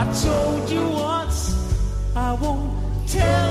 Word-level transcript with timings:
I 0.00 0.04
told 0.14 0.70
you 0.70 0.88
once, 0.88 1.54
I 2.16 2.32
won't 2.32 3.06
tell 3.06 3.49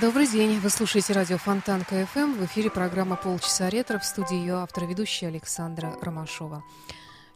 Добрый 0.00 0.28
день. 0.28 0.60
Вы 0.60 0.70
слушаете 0.70 1.12
радио 1.12 1.38
Фонтан 1.38 1.80
КФМ. 1.80 2.34
В 2.34 2.44
эфире 2.44 2.70
программа 2.70 3.16
«Полчаса 3.16 3.68
ретро» 3.68 3.98
в 3.98 4.04
студии 4.04 4.36
ее 4.36 4.54
автор 4.54 4.84
ведущая 4.84 5.26
Александра 5.26 5.92
Ромашова. 6.00 6.62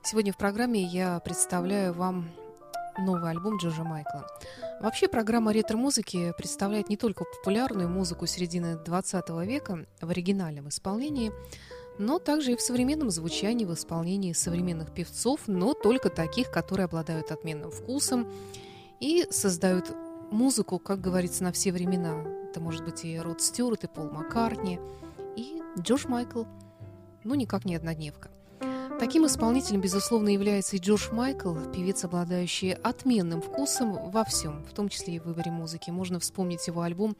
Сегодня 0.05 0.33
в 0.33 0.37
программе 0.37 0.81
я 0.81 1.19
представляю 1.19 1.93
вам 1.93 2.31
новый 2.99 3.31
альбом 3.33 3.57
Джорджа 3.57 3.83
Майкла. 3.83 4.29
Вообще 4.81 5.09
программа 5.09 5.53
ретро-музыки 5.53 6.33
представляет 6.39 6.89
не 6.89 6.97
только 6.97 7.25
популярную 7.25 7.89
музыку 7.89 8.27
середины 8.27 8.77
20 8.77 9.29
века 9.45 9.85
в 10.01 10.11
оригинальном 10.11 10.69
исполнении, 10.69 11.33
но 11.99 12.21
также 12.21 12.53
и 12.53 12.57
в 12.57 12.61
современном 12.61 13.11
звучании 13.11 13.65
в 13.65 13.75
исполнении 13.75 14.35
современных 14.35 14.95
певцов, 14.95 15.41
но 15.49 15.75
только 15.75 16.11
таких, 16.11 16.53
которые 16.53 16.85
обладают 16.85 17.33
отменным 17.33 17.73
вкусом 17.73 18.33
и 19.01 19.27
создают 19.33 19.91
музыку, 20.31 20.79
как 20.79 21.01
говорится, 21.01 21.43
на 21.43 21.51
все 21.51 21.73
времена. 21.73 22.42
Это 22.53 22.61
может 22.61 22.85
быть 22.85 23.03
и 23.07 23.19
Род 23.19 23.41
Стюарт, 23.41 23.85
и 23.85 23.87
Пол 23.87 24.11
Маккартни, 24.11 24.79
и 25.37 25.63
Джордж 25.81 26.07
Майкл, 26.07 26.45
ну 27.25 27.35
никак 27.35 27.65
не 27.65 27.75
однодневка. 27.75 28.29
Таким 29.01 29.25
исполнителем, 29.25 29.81
безусловно, 29.81 30.29
является 30.29 30.77
и 30.77 30.79
Джордж 30.79 31.11
Майкл, 31.13 31.55
певец, 31.75 32.05
обладающий 32.05 32.75
отменным 32.75 33.41
вкусом 33.41 34.11
во 34.11 34.23
всем, 34.25 34.63
в 34.65 34.75
том 34.75 34.91
числе 34.91 35.15
и 35.15 35.19
в 35.19 35.25
выборе 35.25 35.51
музыки. 35.51 35.89
Можно 35.89 36.21
вспомнить 36.21 36.67
его 36.67 36.83
альбом 36.83 37.17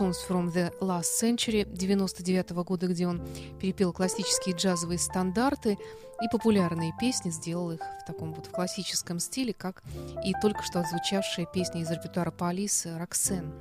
«Songs 0.00 0.16
from 0.26 0.50
the 0.50 0.72
Last 0.80 1.10
Century» 1.22 1.70
99 1.70 2.52
-го 2.52 2.64
года, 2.64 2.86
где 2.86 3.06
он 3.06 3.20
перепел 3.60 3.92
классические 3.92 4.56
джазовые 4.56 4.98
стандарты 4.98 5.76
и 6.22 6.28
популярные 6.32 6.94
песни, 6.98 7.28
сделал 7.28 7.70
их 7.72 7.80
в 7.80 8.06
таком 8.06 8.32
вот 8.32 8.46
в 8.46 8.50
классическом 8.50 9.18
стиле, 9.18 9.52
как 9.52 9.82
и 10.24 10.32
только 10.40 10.62
что 10.62 10.80
отзвучавшая 10.80 11.44
песня 11.44 11.82
из 11.82 11.90
репертуара 11.90 12.30
Полис 12.30 12.86
«Роксен». 12.86 13.52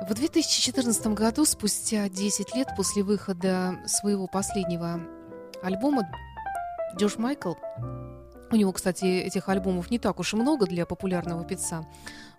В 0.00 0.14
2014 0.14 1.08
году, 1.08 1.44
спустя 1.44 2.08
10 2.08 2.54
лет 2.54 2.68
после 2.74 3.02
выхода 3.02 3.78
своего 3.86 4.26
последнего 4.26 4.98
альбома 5.62 6.10
Джош 6.96 7.18
Майкл, 7.18 7.52
у 8.50 8.56
него, 8.56 8.72
кстати, 8.72 9.04
этих 9.04 9.50
альбомов 9.50 9.90
не 9.90 9.98
так 9.98 10.18
уж 10.18 10.32
и 10.32 10.36
много 10.36 10.66
для 10.66 10.86
популярного 10.86 11.44
певца, 11.44 11.86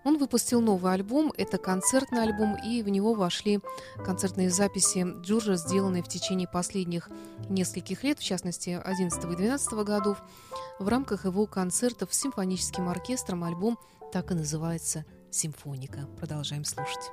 он 0.02 0.18
выпустил 0.18 0.60
новый 0.60 0.92
альбом, 0.92 1.32
это 1.36 1.56
концертный 1.56 2.24
альбом, 2.24 2.56
и 2.56 2.82
в 2.82 2.88
него 2.88 3.14
вошли 3.14 3.60
концертные 4.04 4.50
записи 4.50 5.06
Джорджа, 5.22 5.54
сделанные 5.54 6.02
в 6.02 6.08
течение 6.08 6.48
последних 6.48 7.08
нескольких 7.48 8.02
лет, 8.02 8.18
в 8.18 8.24
частности, 8.24 8.70
11 8.84 9.24
и 9.24 9.36
12 9.36 9.72
годов. 9.84 10.20
В 10.80 10.88
рамках 10.88 11.26
его 11.26 11.46
концертов 11.46 12.12
с 12.12 12.20
симфоническим 12.20 12.88
оркестром 12.88 13.44
альбом 13.44 13.78
так 14.12 14.32
и 14.32 14.34
называется 14.34 15.04
«Симфоника». 15.30 16.08
Продолжаем 16.18 16.64
слушать. 16.64 17.12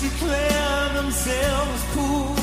Declare 0.00 0.88
themselves 0.94 1.84
poor, 1.94 2.36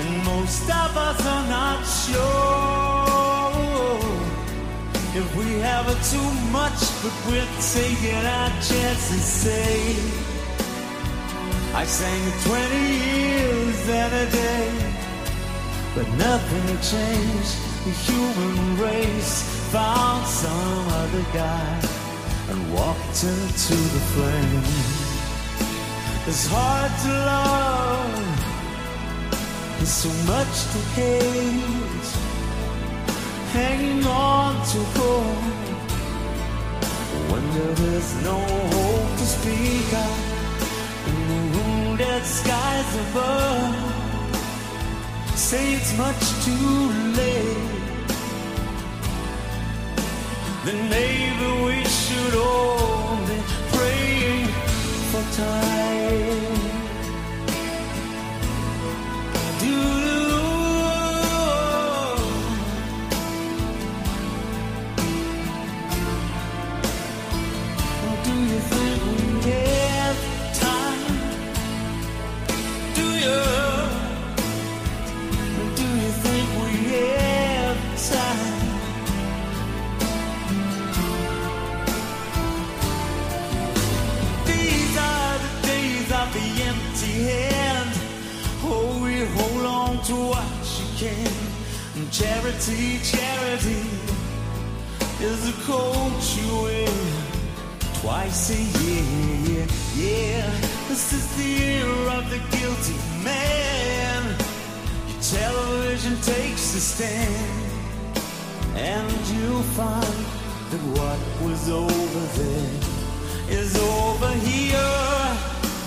and 0.00 0.24
most 0.24 0.62
of 0.62 0.96
us 0.96 1.26
are 1.26 1.48
not 1.48 1.84
sure 2.04 3.32
if 5.20 5.36
we 5.36 5.60
have 5.60 5.88
it 5.88 6.02
too 6.10 6.30
much, 6.50 6.80
but 7.02 7.14
we're 7.26 7.52
taking 7.72 8.24
our 8.38 8.50
chances. 8.60 9.24
Say, 9.42 9.96
I 11.74 11.84
sang 11.84 12.32
20 12.44 12.76
years 13.08 13.88
and 13.88 14.14
a 14.14 14.30
day 14.30 14.92
but 15.94 16.08
nothing 16.16 16.76
changed. 16.80 17.56
The 17.84 17.90
human 17.90 18.78
race 18.78 19.42
found 19.70 20.26
some 20.26 20.88
other 20.88 21.24
guy 21.32 21.80
and 22.48 22.74
walked 22.74 23.24
into 23.24 23.74
the 23.74 24.02
flame. 24.14 25.01
It's 26.24 26.46
hard 26.46 26.92
to 27.02 27.08
love, 27.30 28.14
there's 29.76 29.90
so 29.90 30.08
much 30.32 30.54
to 30.72 30.78
hate. 30.94 32.08
Hanging 33.52 34.06
on 34.06 34.54
to 34.54 34.78
hope. 34.96 35.44
When 37.28 37.44
there's 37.54 38.14
no 38.22 38.38
hope 38.38 39.18
to 39.18 39.26
speak 39.26 39.92
of. 40.04 40.14
In 41.08 41.18
the 41.30 41.40
wounded 41.58 42.24
skies 42.24 42.90
above. 43.08 43.74
Say 45.34 45.74
it's 45.74 45.92
much 45.98 46.22
too 46.44 46.78
late, 47.18 47.68
then 50.64 50.88
maybe 50.88 51.48
we 51.66 51.84
should 51.84 52.34
all 52.36 52.81
time. 55.32 56.41
Charity, 92.12 92.98
charity 92.98 93.88
is 95.18 95.48
a 95.48 95.52
coat 95.62 96.20
you 96.36 96.62
wear 96.62 96.88
twice 98.02 98.50
a 98.50 98.62
year. 98.84 99.66
Yeah, 99.96 100.50
this 100.88 101.14
is 101.14 101.36
the 101.38 101.42
year 101.42 101.88
of 102.10 102.28
the 102.28 102.36
guilty 102.54 102.98
man. 103.24 104.24
Your 105.08 105.22
television 105.22 106.20
takes 106.20 106.74
a 106.74 106.80
stand, 106.80 107.72
and 108.76 109.10
you'll 109.28 109.62
find 109.72 110.18
that 110.68 110.82
what 110.92 111.48
was 111.48 111.70
over 111.70 112.24
there 112.36 113.58
is 113.58 113.74
over 113.74 114.32
here. 114.44 115.36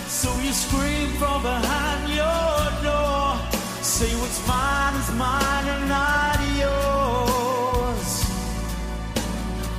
So 0.08 0.36
you 0.40 0.52
scream 0.52 1.10
from 1.20 1.44
behind 1.44 2.10
your 2.10 2.84
door. 2.84 3.25
Say 3.96 4.14
what's 4.20 4.46
mine 4.46 4.96
is 4.96 5.10
mine 5.16 5.68
and 5.74 5.88
not 5.88 6.40
yours. 6.60 8.10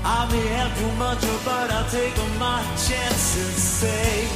I 0.02 0.26
may 0.32 0.46
have 0.56 0.72
too 0.80 0.92
much, 0.96 1.20
but 1.44 1.70
I'll 1.70 1.90
take 1.90 2.16
my 2.40 2.62
chances. 2.88 3.54
Say, 3.80 4.26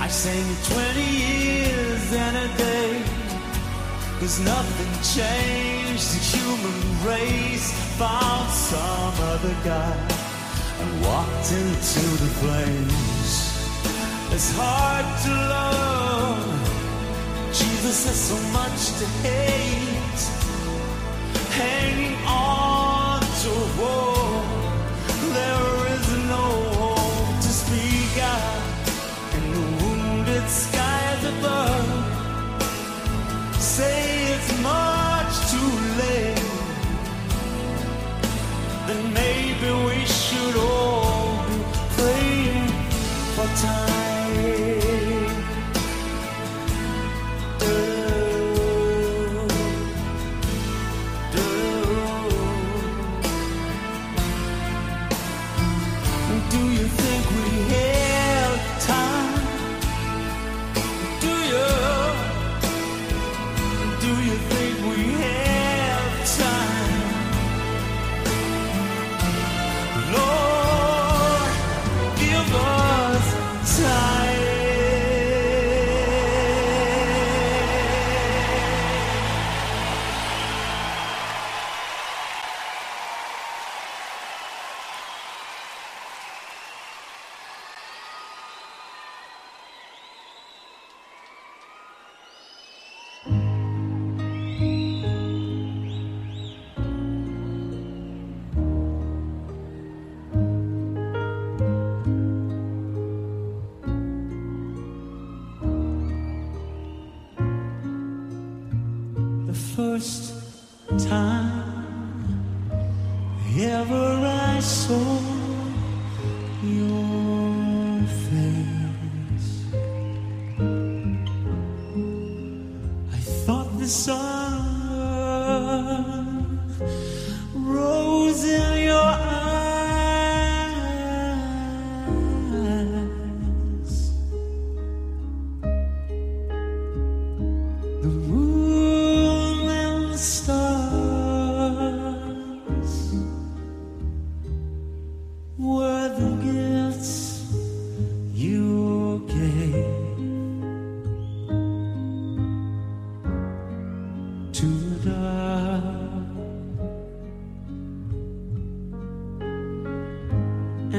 I 0.00 0.08
sang 0.08 0.46
it 0.54 0.62
20 0.64 1.04
years 1.28 2.12
and 2.14 2.36
a 2.38 2.48
day. 2.56 3.02
Cause 4.18 4.40
nothing 4.40 4.92
changed. 5.16 6.08
The 6.14 6.22
human 6.32 6.80
race 7.04 7.70
found 8.00 8.48
some 8.48 9.14
other 9.28 9.54
guy 9.62 9.96
and 10.80 11.04
walked 11.04 11.52
into 11.52 12.04
the 12.24 12.30
flames. 12.40 13.32
It's 14.32 14.56
hard 14.56 15.04
to 15.24 15.32
love 15.52 16.59
Jesus 17.52 18.06
has 18.06 18.20
so 18.28 18.36
much 18.52 18.98
to 19.00 19.06
hate, 19.26 20.20
hanging 21.50 22.16
on 22.24 23.20
to 23.20 23.50
a 23.50 24.09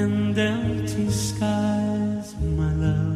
and 0.01 0.37
empty 0.37 1.09
skies, 1.11 2.35
my 2.41 2.73
love. 2.73 3.10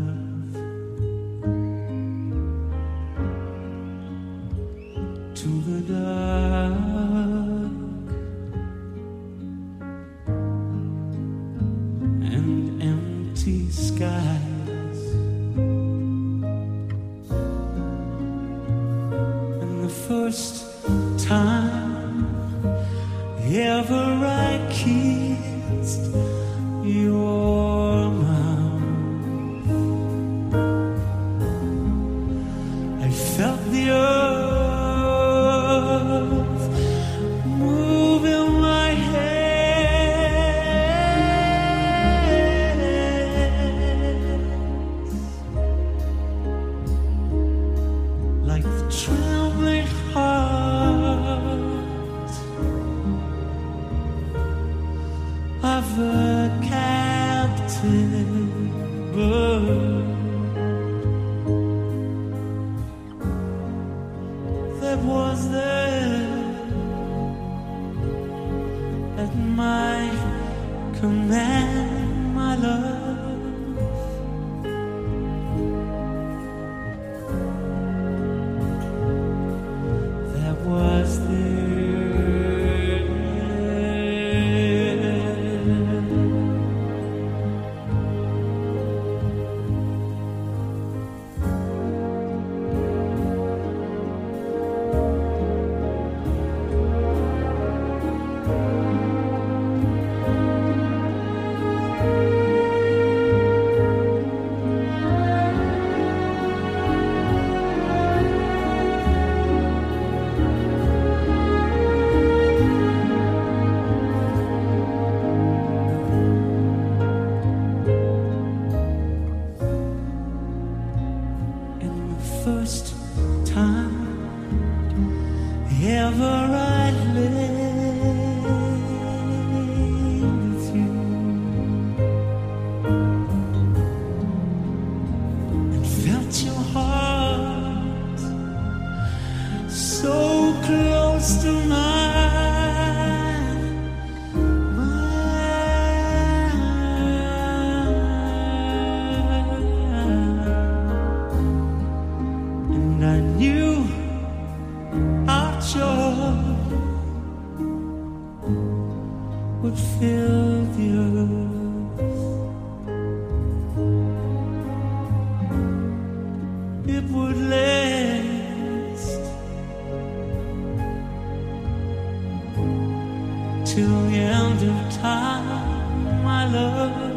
till 173.75 174.10
the 174.10 174.15
end 174.15 174.62
of 174.63 174.94
time, 174.94 176.24
my 176.24 176.50
love. 176.50 177.14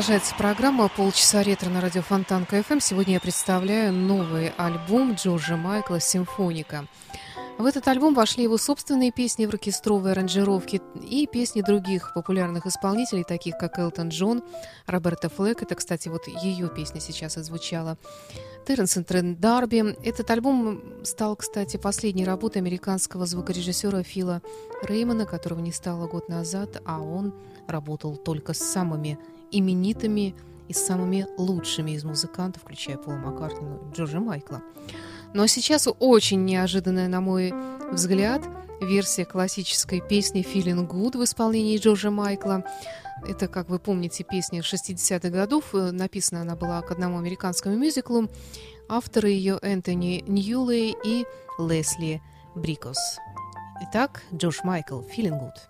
Продолжается 0.00 0.34
программа 0.34 0.88
«Полчаса 0.88 1.42
ретро» 1.42 1.68
на 1.68 1.82
радио 1.82 2.00
Фонтан 2.00 2.46
КФМ. 2.46 2.80
Сегодня 2.80 3.12
я 3.12 3.20
представляю 3.20 3.92
новый 3.92 4.50
альбом 4.56 5.12
Джорджа 5.12 5.58
Майкла 5.58 6.00
«Симфоника». 6.00 6.86
В 7.58 7.66
этот 7.66 7.86
альбом 7.86 8.14
вошли 8.14 8.44
его 8.44 8.56
собственные 8.56 9.12
песни 9.12 9.44
в 9.44 9.50
оркестровой 9.50 10.12
аранжировке 10.12 10.80
и 11.06 11.26
песни 11.26 11.60
других 11.60 12.14
популярных 12.14 12.64
исполнителей, 12.64 13.24
таких 13.24 13.58
как 13.58 13.78
Элтон 13.78 14.08
Джон, 14.08 14.42
Роберта 14.86 15.28
Флэк. 15.28 15.64
Это, 15.64 15.74
кстати, 15.74 16.08
вот 16.08 16.26
ее 16.28 16.70
песня 16.70 16.98
сейчас 16.98 17.36
озвучала. 17.36 17.98
Терренс 18.66 18.96
и 18.96 19.02
Трен 19.02 19.36
Дарби. 19.36 19.98
Этот 20.02 20.30
альбом 20.30 20.80
стал, 21.04 21.36
кстати, 21.36 21.76
последней 21.76 22.24
работой 22.24 22.62
американского 22.62 23.26
звукорежиссера 23.26 24.02
Фила 24.02 24.40
Реймона, 24.82 25.26
которого 25.26 25.60
не 25.60 25.72
стало 25.72 26.06
год 26.06 26.30
назад, 26.30 26.80
а 26.86 27.02
он 27.02 27.34
работал 27.68 28.16
только 28.16 28.54
с 28.54 28.60
самыми 28.60 29.18
именитыми 29.50 30.34
и 30.68 30.72
самыми 30.72 31.26
лучшими 31.36 31.92
из 31.92 32.04
музыкантов, 32.04 32.62
включая 32.62 32.96
Пола 32.96 33.16
Маккартни, 33.16 33.66
ну, 33.66 33.92
Джорджа 33.92 34.20
Майкла. 34.20 34.62
Но 35.34 35.46
сейчас 35.46 35.88
очень 35.98 36.44
неожиданная, 36.44 37.08
на 37.08 37.20
мой 37.20 37.52
взгляд, 37.90 38.42
версия 38.80 39.24
классической 39.24 40.00
песни 40.00 40.42
«Feeling 40.44 40.88
Good» 40.88 41.18
в 41.18 41.24
исполнении 41.24 41.78
Джорджа 41.78 42.10
Майкла. 42.10 42.64
Это, 43.26 43.48
как 43.48 43.68
вы 43.68 43.78
помните, 43.78 44.24
песня 44.24 44.60
60-х 44.60 45.28
годов. 45.28 45.72
Написана 45.72 46.42
она 46.42 46.56
была 46.56 46.80
к 46.82 46.90
одному 46.90 47.18
американскому 47.18 47.76
мюзиклу. 47.76 48.28
Авторы 48.88 49.28
ее 49.28 49.58
Энтони 49.62 50.24
Ньюлей 50.26 50.96
и 51.04 51.26
Лесли 51.58 52.22
Брикос. 52.54 53.18
Итак, 53.82 54.22
Джордж 54.34 54.60
Майкл, 54.64 55.00
«Feeling 55.00 55.38
Good». 55.38 55.69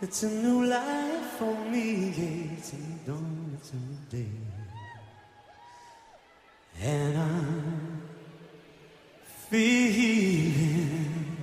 it's 0.00 0.22
a 0.22 0.30
new 0.30 0.64
life 0.64 1.24
for 1.38 1.54
me. 1.70 2.54
It's 2.56 2.72
a 2.72 2.76
new 2.76 2.98
dawn, 3.06 3.58
it's 3.58 3.72
a 3.72 3.76
new 3.76 3.98
day. 4.10 4.30
And 6.80 7.18
I'm 7.18 8.02
feeling 9.50 11.36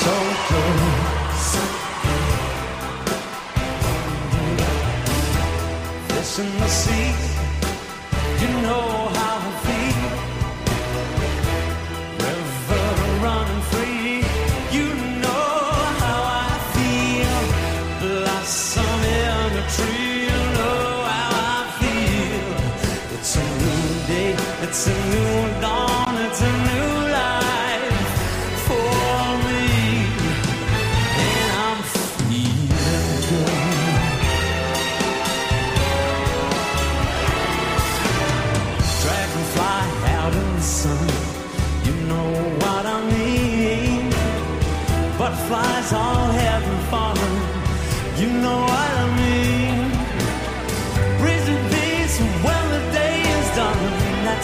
so 0.00 0.14
good. 0.48 0.80
Good. 4.32 4.60
Fish 6.08 6.38
in 6.40 6.50
the 6.58 6.68
sea, 6.68 7.14
you 8.40 8.50
know 8.62 8.95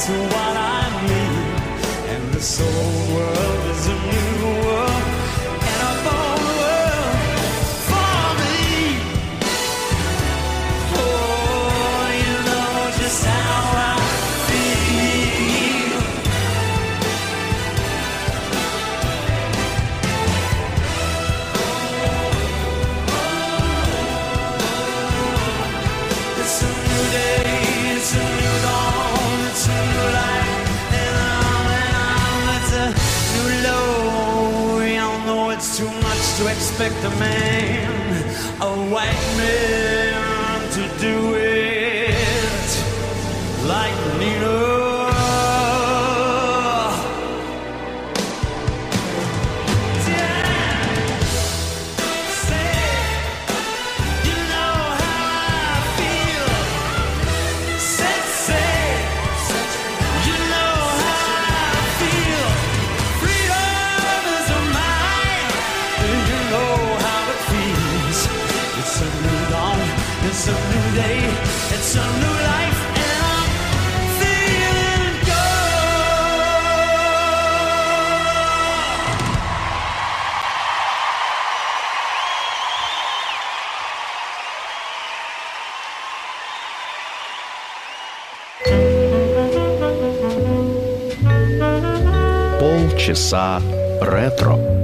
that's 0.04 0.34
what 0.34 0.56
I 0.56 0.90
mean. 1.08 1.36
And 2.12 2.22
this 2.34 2.60
old 2.60 3.14
world 3.14 3.64
is 3.70 3.86
a 3.86 3.94
new 3.94 4.34
world, 4.66 5.04
and 5.70 5.80
a 5.82 5.94
born 6.04 6.42
world 6.58 7.16
for 7.88 8.24
me. 8.40 8.62
Oh, 10.94 12.06
you 12.22 12.34
know 12.48 12.90
just 12.98 13.20
how 13.26 13.62
I 13.78 13.98
feel. 14.48 16.00
It's 26.40 26.56
a 26.62 26.64
new 26.66 27.04
day, 27.12 27.41
expect 36.52 37.02
a 37.04 37.10
man, 37.18 37.90
a 38.60 38.90
white 38.92 39.26
man, 39.38 40.70
to 40.72 40.82
do 41.00 41.34
it 41.34 42.68
like 43.66 44.18
Nina. 44.18 44.71
Полчаса 92.60 93.60
ретро. 94.00 94.81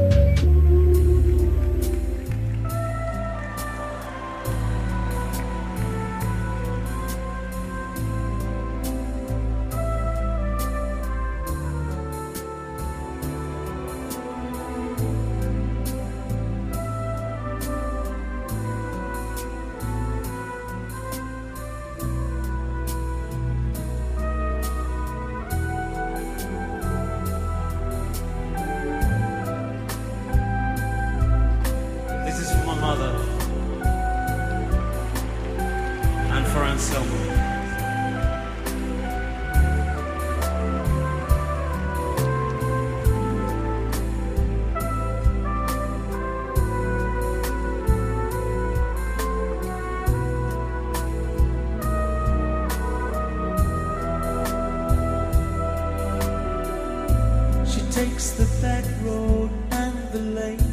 Takes 57.99 58.31
the 58.31 58.47
back 58.63 58.85
road 59.03 59.51
and 59.73 59.97
the 60.13 60.21
lane. 60.21 60.73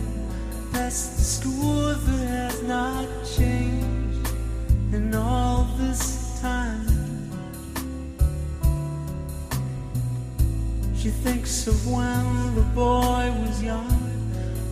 Past 0.71 1.17
the 1.17 1.23
school 1.23 1.87
that 2.05 2.27
has 2.37 2.61
not 2.61 3.07
changed 3.35 4.29
in 4.93 5.11
all 5.15 5.63
this 5.79 6.39
time. 6.39 6.85
She 10.95 11.09
thinks 11.25 11.65
of 11.65 11.77
when 11.87 12.25
the 12.59 12.67
boy 12.75 13.25
was 13.41 13.63
young, 13.63 14.01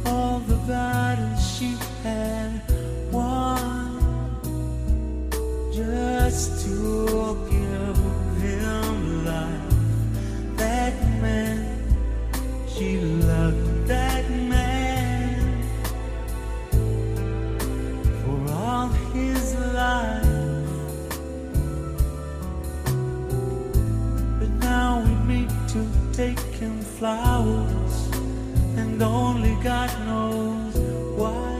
all 0.05 0.37
the 0.41 0.59
battles 0.67 1.41
she 1.55 1.75
had 2.03 2.61
won. 3.11 3.99
Just 5.73 6.63
to 6.65 7.33
flowers, 27.03 28.07
and 28.77 29.03
only 29.03 29.55
God 29.61 29.91
knows 30.07 30.75
why. 31.19 31.59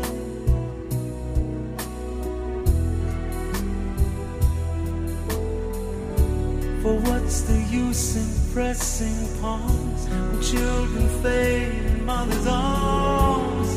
For 6.81 6.95
what's 7.07 7.41
the 7.41 7.59
use 7.69 8.15
in 8.15 8.53
pressing 8.53 9.41
palms 9.41 10.07
when 10.07 10.41
children 10.41 11.09
fade 11.21 11.87
in 11.91 12.05
mother's 12.05 12.47
arms? 12.47 13.71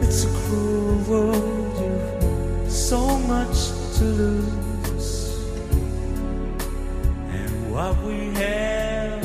It's 0.00 0.22
a 0.22 0.32
cruel 0.42 0.98
world, 1.10 1.74
you've 1.80 2.70
so 2.70 3.18
much 3.34 3.58
to 3.96 4.04
lose. 4.04 5.10
And 7.40 7.72
what 7.72 8.00
we 8.04 8.32
have 8.34 9.23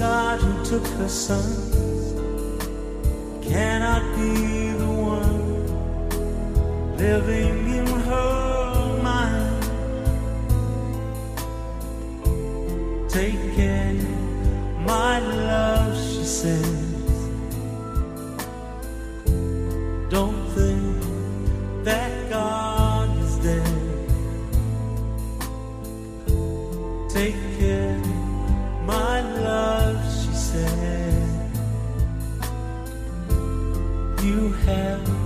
God 0.00 0.40
who 0.40 0.64
took 0.64 0.86
her 0.96 1.08
son, 1.10 1.44
cannot 3.42 4.02
be 4.16 4.70
the 4.72 4.86
one 4.86 5.66
living 6.96 7.68
in 7.68 7.86
her 7.86 9.02
mind. 9.02 9.62
Take 13.10 13.54
care, 13.54 13.92
my 14.86 15.18
love, 15.18 15.94
she 15.94 16.24
says. 16.24 16.79
You 34.70 35.19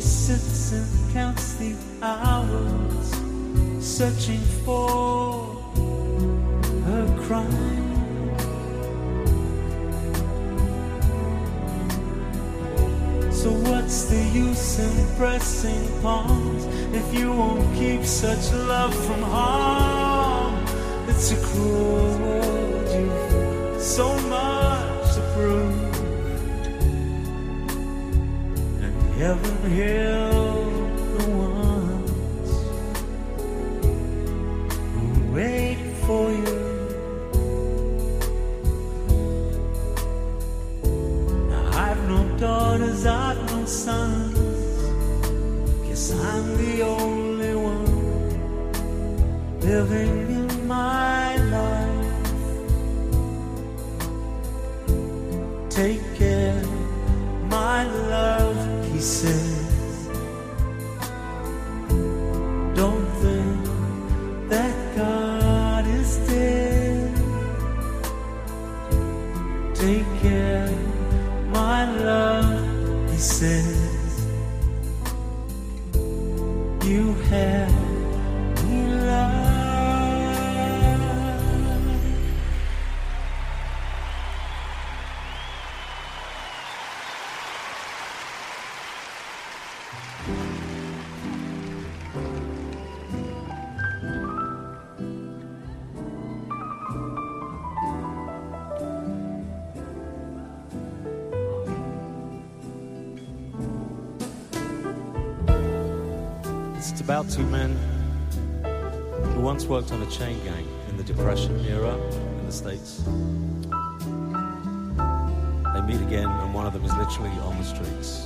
sits 0.00 0.72
and 0.72 1.12
counts 1.12 1.54
the 1.54 1.74
hours, 2.02 3.10
searching 3.84 4.40
for 4.64 5.56
her 6.86 7.06
crime. 7.26 7.88
So 13.32 13.50
what's 13.50 14.04
the 14.04 14.22
use 14.32 14.78
in 14.78 15.16
pressing 15.16 16.02
palms 16.02 16.64
if 16.94 17.14
you 17.18 17.32
won't 17.32 17.74
keep 17.76 18.04
such 18.04 18.52
love 18.52 18.94
from 19.06 19.22
harm? 19.22 20.64
It's 21.08 21.32
a 21.32 21.36
cruel 21.36 22.18
world, 22.18 22.88
you've 22.94 23.82
so 23.82 24.14
much 24.28 25.14
to 25.14 25.32
prove. 25.34 25.87
Heaven 29.18 29.58
heal 29.72 30.64
the 31.18 31.24
ones 31.30 32.50
who 34.94 35.06
wait 35.34 35.80
for 36.06 36.26
you. 36.30 36.58
I've 41.84 42.02
no 42.08 42.20
daughters, 42.38 43.04
I've 43.06 43.42
no 43.50 43.64
sons. 43.64 44.38
Guess 45.88 46.12
I'm 46.12 46.46
the 46.62 46.82
only 46.82 47.54
one 47.56 47.86
living 49.60 50.16
in 50.38 50.48
my 50.68 51.36
life. 51.56 52.06
Take 55.70 56.02
care, 56.14 56.27
love, 58.98 59.37
Two 107.30 107.44
men 107.46 107.76
who 109.34 109.40
once 109.42 109.66
worked 109.66 109.92
on 109.92 110.02
a 110.02 110.10
chain 110.10 110.42
gang 110.44 110.66
in 110.88 110.96
the 110.96 111.02
Depression 111.04 111.60
era 111.66 111.94
in 111.94 112.46
the 112.46 112.52
States. 112.52 113.02
They 115.74 115.82
meet 115.82 116.00
again, 116.00 116.26
and 116.26 116.54
one 116.54 116.66
of 116.66 116.72
them 116.72 116.84
is 116.84 116.92
literally 116.94 117.30
on 117.40 117.58
the 117.58 117.64
streets. 117.64 118.24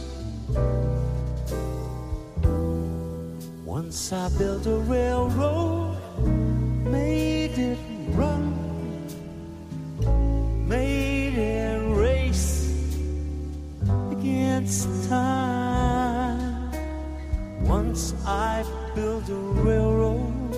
Once 3.64 4.12
I 4.12 4.28
built 4.38 4.66
a 4.66 4.76
railroad, 4.76 5.96
made 6.18 7.58
it 7.58 7.78
run, 8.10 8.54
made 10.68 11.36
it 11.36 11.80
race 11.96 12.72
against 14.12 15.08
time. 15.08 16.70
Once 17.64 18.14
I 18.24 18.64
built 18.94 19.28
a 19.28 19.34
railroad, 19.34 20.56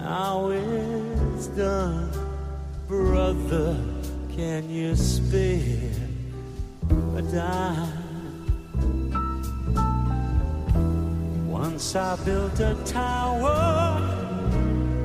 now 0.00 0.48
it's 0.50 1.48
done. 1.48 2.10
Brother, 2.88 3.76
can 4.34 4.70
you 4.70 4.96
spare 4.96 5.90
a 7.16 7.22
dime? 7.22 7.92
Once 11.50 11.94
I 11.94 12.16
built 12.24 12.58
a 12.60 12.74
tower 12.84 14.00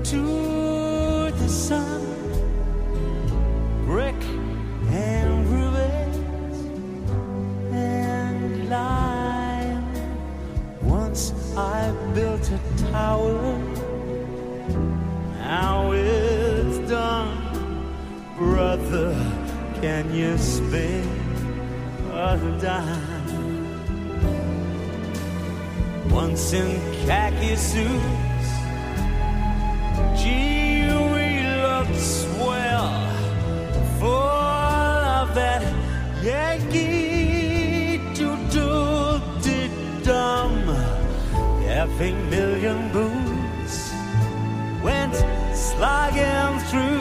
to 0.03 1.32
the 1.32 1.49
sun, 1.49 2.07
built 12.17 12.49
a 12.49 12.60
tower, 12.91 13.60
now 15.38 15.91
it's 15.91 16.80
done. 16.89 17.30
Brother, 18.36 19.13
can 19.82 20.12
you 20.15 20.36
spare 20.39 21.03
a 22.13 22.60
dime? 22.60 23.27
once 26.10 26.53
in 26.53 26.69
khaki 27.06 27.56
suits. 27.56 28.27
Effing 41.98 42.30
million 42.30 42.92
boots 42.92 43.92
went 44.84 45.16
slogging 45.56 46.60
through 46.70 46.97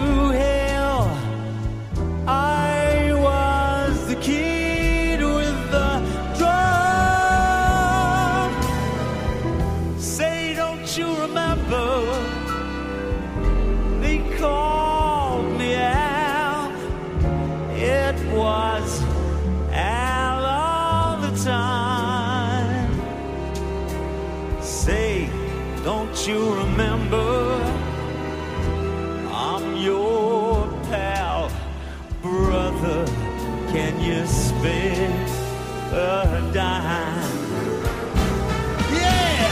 Yeah! 38.92 39.48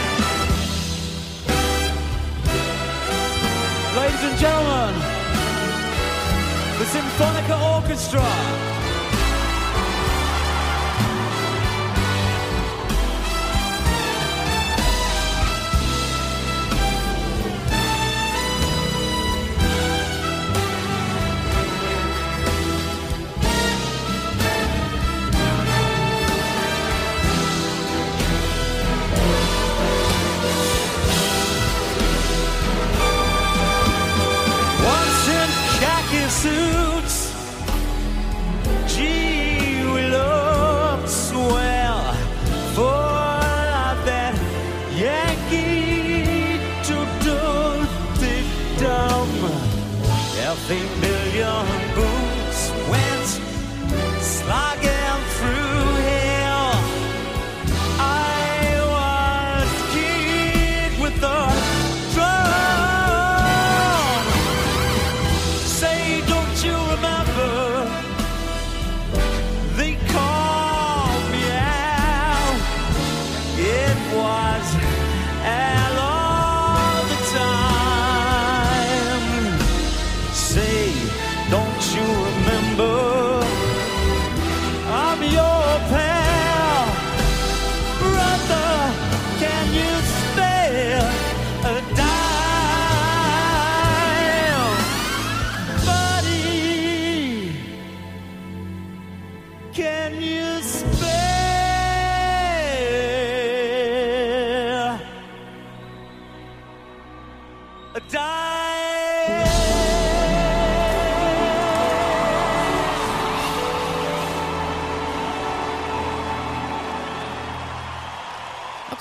Ladies 3.95 4.23
and 4.23 4.37
gentlemen, 4.37 4.93
the 6.77 6.85
Symphonica 6.85 7.55
Orchestra. 7.75 8.84
Million 51.01 51.65
boots. 51.95 52.71
Went 52.89 53.54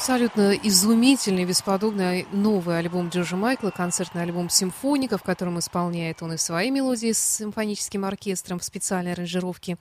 Абсолютно 0.05 0.53
изумительный, 0.53 1.47
бесподобный 1.47 2.27
новый 2.31 2.79
альбом 2.79 3.09
Джорджа 3.09 3.37
Майкла, 3.37 3.71
концертный 3.71 4.21
альбом 4.21 4.51
«Симфоника», 4.51 5.17
в 5.17 5.23
котором 5.23 5.59
исполняет 5.59 6.23
он 6.23 6.35
и 6.35 6.37
свои 6.37 6.71
мелодии 6.71 7.13
с 7.13 7.19
симфоническим 7.19 8.05
оркестром 8.05 8.59
в 8.59 8.65
специальной 8.65 9.15
аранжировке, 9.15 9.79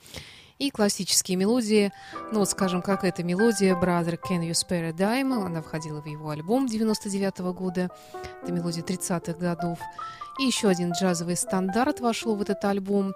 и 0.60 0.70
классические 0.70 1.36
мелодии. 1.36 1.92
Ну 2.32 2.40
вот, 2.40 2.50
скажем, 2.50 2.82
как 2.82 3.04
эта 3.04 3.22
мелодия 3.22 3.76
«Brother, 3.76 4.18
can 4.18 4.40
you 4.40 4.52
spare 4.52 4.90
a 4.90 4.92
dime?» 4.92 5.46
Она 5.46 5.62
входила 5.62 6.02
в 6.02 6.06
его 6.06 6.30
альбом 6.30 6.68
99 6.68 7.40
года. 7.54 7.90
Это 8.42 8.52
мелодия 8.54 8.82
30-х 8.82 9.34
годов. 9.34 9.80
И 10.40 10.44
еще 10.44 10.68
один 10.68 10.92
джазовый 10.92 11.36
стандарт 11.36 12.00
вошел 12.00 12.36
в 12.36 12.42
этот 12.42 12.64
альбом 12.66 13.14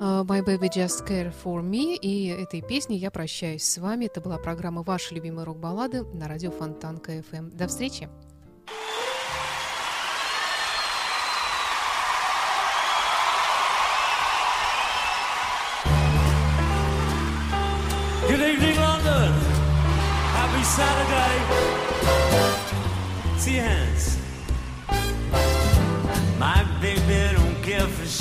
Uh, 0.00 0.24
My 0.24 0.44
Baby 0.44 0.68
Just 0.74 1.06
Care 1.06 1.32
For 1.44 1.62
Me. 1.62 1.94
И 1.94 2.26
этой 2.26 2.62
песней 2.62 2.98
я 2.98 3.12
прощаюсь 3.12 3.62
с 3.62 3.78
вами. 3.78 4.06
Это 4.06 4.20
была 4.20 4.38
программа 4.38 4.82
«Ваши 4.82 5.14
любимые 5.14 5.44
рок-баллады» 5.44 6.02
на 6.02 6.26
радио 6.26 6.50
Фонтан 6.50 6.98
КФМ. 6.98 7.50
До 7.50 7.68
встречи! 7.68 8.08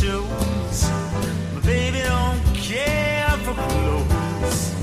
My 0.04 0.10
baby 0.10 0.20
don't 0.20 0.84
care 0.84 0.98
for. 1.08 1.24
My 1.56 1.62
baby 1.62 2.02
don't 2.04 2.44
care 2.54 3.38
for 3.38 3.54
clothes. 3.54 4.76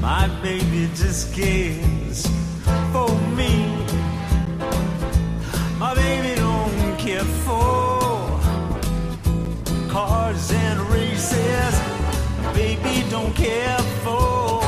My 0.00 0.28
baby 0.42 0.88
just 0.94 1.34
cares 1.34 2.26
for 2.92 3.10
me. 3.36 3.76
My 5.78 5.94
baby 5.94 6.34
don't 6.36 6.98
care 6.98 7.24
for 7.44 8.40
cars 9.90 10.50
and 10.50 10.80
races. 10.88 11.74
My 12.42 12.52
baby 12.54 13.04
don't 13.10 13.34
care 13.34 13.78
for. 14.02 14.62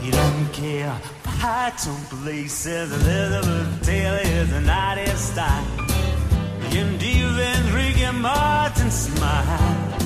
He 0.00 0.12
don't 0.12 0.52
care 0.52 0.94
for 1.22 1.30
heights 1.30 1.86
and 1.88 2.04
places. 2.08 2.92
Elizabeth 2.92 3.84
Taylor 3.84 4.20
is 4.22 4.52
a 4.52 4.60
night 4.60 5.08
style. 5.16 5.87
Jim 6.78 6.96
Devens, 6.96 7.72
Ricky 7.72 8.08
Martin 8.12 8.88
smile. 8.88 9.98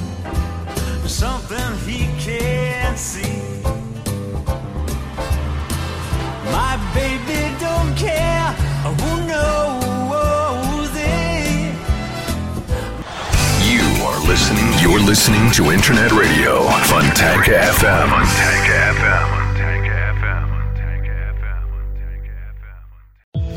Something 1.06 1.76
he 1.86 2.06
can't 2.18 2.96
see. 2.96 3.42
My 6.50 6.72
baby 6.94 7.40
don't 7.60 7.94
care. 7.94 8.56
You 13.68 13.84
are 14.06 14.20
listening. 14.26 14.72
You're 14.80 15.00
listening 15.00 15.50
to 15.52 15.72
Internet 15.72 16.12
Radio, 16.12 16.62
Fontanka 16.88 17.52
FM. 17.76 18.08
Fontanka 18.08 18.94
FM. 18.96 19.31